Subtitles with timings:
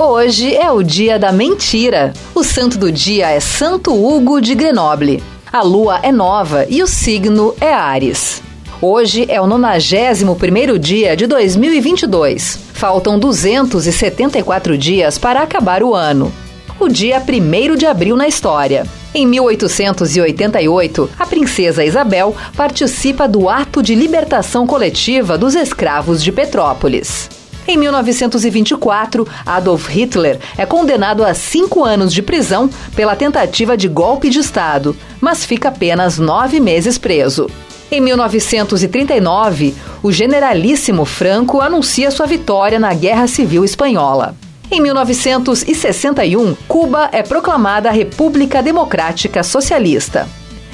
[0.00, 2.12] Hoje é o dia da mentira.
[2.32, 5.20] O santo do dia é Santo Hugo de Grenoble.
[5.52, 8.40] A lua é nova e o signo é Ares.
[8.80, 12.60] Hoje é o 91º dia de 2022.
[12.74, 16.32] Faltam 274 dias para acabar o ano.
[16.78, 18.86] O dia 1 de abril na história.
[19.12, 27.37] Em 1888, a princesa Isabel participa do ato de libertação coletiva dos escravos de Petrópolis.
[27.70, 34.30] Em 1924, Adolf Hitler é condenado a cinco anos de prisão pela tentativa de golpe
[34.30, 37.46] de Estado, mas fica apenas nove meses preso.
[37.90, 44.34] Em 1939, o generalíssimo Franco anuncia sua vitória na Guerra Civil Espanhola.
[44.70, 50.26] Em 1961, Cuba é proclamada República Democrática Socialista.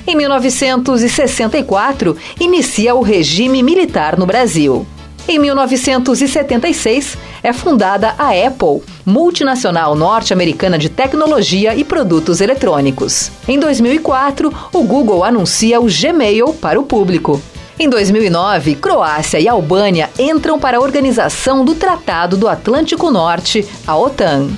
[0.06, 4.86] Em 1964, inicia o regime militar no Brasil.
[5.27, 13.31] Em 1976, é fundada a Apple, multinacional norte-americana de tecnologia e produtos eletrônicos.
[13.48, 17.41] Em 2004, o Google anuncia o Gmail para o público.
[17.78, 23.97] Em 2009, Croácia e Albânia entram para a organização do Tratado do Atlântico Norte, a
[23.97, 24.50] OTAN.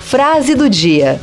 [0.00, 1.20] Frase do dia: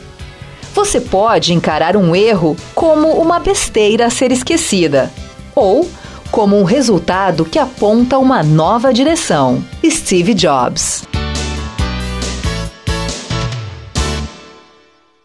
[0.76, 5.10] Você pode encarar um erro como uma besteira a ser esquecida,
[5.56, 5.90] ou
[6.32, 9.64] como um resultado que aponta uma nova direção.
[9.86, 11.19] Steve Jobs.